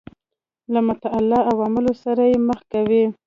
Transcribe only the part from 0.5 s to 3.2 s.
له متعالي عوالمو سره یې مخ کوي.